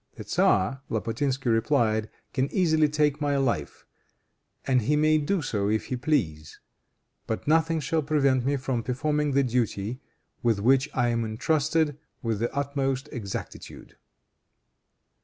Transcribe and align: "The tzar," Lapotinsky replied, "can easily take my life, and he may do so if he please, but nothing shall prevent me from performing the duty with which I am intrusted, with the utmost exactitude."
"The 0.15 0.23
tzar," 0.23 0.81
Lapotinsky 0.89 1.45
replied, 1.45 2.09
"can 2.33 2.51
easily 2.51 2.89
take 2.89 3.21
my 3.21 3.37
life, 3.37 3.85
and 4.65 4.81
he 4.81 4.95
may 4.95 5.19
do 5.19 5.43
so 5.43 5.69
if 5.69 5.85
he 5.85 5.95
please, 5.95 6.59
but 7.27 7.47
nothing 7.47 7.79
shall 7.79 8.01
prevent 8.01 8.43
me 8.43 8.55
from 8.55 8.81
performing 8.81 9.33
the 9.33 9.43
duty 9.43 10.01
with 10.41 10.57
which 10.59 10.89
I 10.95 11.09
am 11.09 11.23
intrusted, 11.23 11.99
with 12.23 12.39
the 12.39 12.51
utmost 12.51 13.09
exactitude." 13.11 13.95